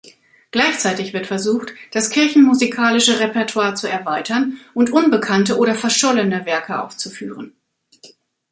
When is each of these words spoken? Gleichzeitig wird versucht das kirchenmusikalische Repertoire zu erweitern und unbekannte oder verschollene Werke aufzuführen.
Gleichzeitig 0.49 1.13
wird 1.13 1.27
versucht 1.27 1.75
das 1.91 2.09
kirchenmusikalische 2.09 3.19
Repertoire 3.19 3.75
zu 3.75 3.87
erweitern 3.87 4.57
und 4.73 4.89
unbekannte 4.89 5.57
oder 5.59 5.75
verschollene 5.75 6.47
Werke 6.47 6.81
aufzuführen. 6.83 7.53